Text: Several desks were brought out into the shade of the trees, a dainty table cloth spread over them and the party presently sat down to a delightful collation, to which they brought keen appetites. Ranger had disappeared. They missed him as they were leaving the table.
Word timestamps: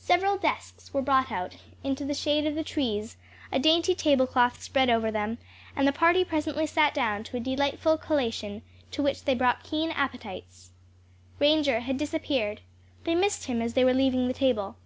Several 0.00 0.38
desks 0.38 0.94
were 0.94 1.02
brought 1.02 1.30
out 1.30 1.58
into 1.84 2.02
the 2.02 2.14
shade 2.14 2.46
of 2.46 2.54
the 2.54 2.64
trees, 2.64 3.18
a 3.52 3.58
dainty 3.58 3.94
table 3.94 4.26
cloth 4.26 4.62
spread 4.62 4.88
over 4.88 5.10
them 5.10 5.36
and 5.76 5.86
the 5.86 5.92
party 5.92 6.24
presently 6.24 6.66
sat 6.66 6.94
down 6.94 7.24
to 7.24 7.36
a 7.36 7.40
delightful 7.40 7.98
collation, 7.98 8.62
to 8.90 9.02
which 9.02 9.24
they 9.24 9.34
brought 9.34 9.62
keen 9.62 9.90
appetites. 9.90 10.70
Ranger 11.38 11.80
had 11.80 11.98
disappeared. 11.98 12.62
They 13.04 13.14
missed 13.14 13.44
him 13.48 13.60
as 13.60 13.74
they 13.74 13.84
were 13.84 13.92
leaving 13.92 14.28
the 14.28 14.32
table. 14.32 14.76